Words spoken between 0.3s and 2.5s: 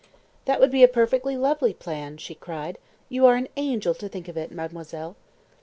"That would be a perfectly lovely plan," she